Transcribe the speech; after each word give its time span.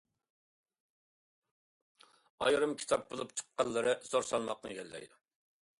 ئايرىم 2.45 2.75
كىتاب 2.83 3.07
بولۇپ 3.13 3.37
چىققانلىرى 3.39 3.99
زور 4.13 4.31
سالماقنى 4.33 4.75
ئىگىلەيدۇ. 4.75 5.25